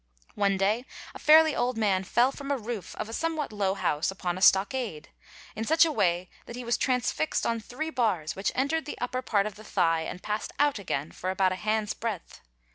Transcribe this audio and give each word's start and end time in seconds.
One 0.33 0.57
day 0.57 0.85
a 1.13 1.19
fairly 1.19 1.55
old 1.55 1.77
man 1.77 2.03
fell 2.03 2.31
from 2.31 2.47
the 2.47 2.57
roof 2.57 2.95
of 2.95 3.07
a 3.07 3.13
somewhat 3.13 3.53
low 3.53 3.75
house 3.75 4.09
upon 4.09 4.35
a 4.35 4.41
stockade, 4.41 5.09
in 5.55 5.63
such 5.63 5.85
a 5.85 5.91
way 5.91 6.27
that 6.47 6.55
he 6.55 6.63
was 6.63 6.75
transfixed 6.75 7.45
on 7.45 7.59
three 7.59 7.91
bars 7.91 8.35
which 8.35 8.51
entered 8.55 8.85
the 8.85 8.97
upper 8.97 9.21
part 9.21 9.45
of 9.45 9.53
the 9.57 9.63
thigh 9.63 10.01
and 10.01 10.23
passed 10.23 10.53
out 10.57 10.79
again 10.79 11.11
for 11.11 11.29
about 11.29 11.51
a 11.51 11.55
hand's 11.55 11.93
breadth. 11.93 12.41